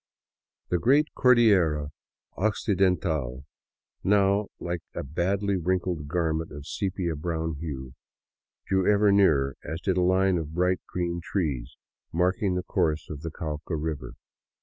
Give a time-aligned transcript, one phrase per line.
[0.69, 1.91] The great Cordillera
[2.35, 3.45] Occidental,
[4.03, 7.93] now like a badly wrinkled garment of sepia brown hue,
[8.65, 11.75] drew ever nearer, as did a line of bright green trees
[12.11, 14.13] marking the course of the Cauca river.